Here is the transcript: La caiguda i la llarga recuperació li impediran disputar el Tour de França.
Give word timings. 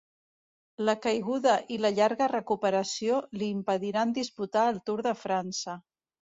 La 0.87 0.95
caiguda 1.03 1.57
i 1.75 1.77
la 1.83 1.91
llarga 1.99 2.31
recuperació 2.33 3.21
li 3.39 3.53
impediran 3.59 4.17
disputar 4.19 4.67
el 4.75 4.83
Tour 4.89 5.09
de 5.13 5.17
França. 5.25 5.81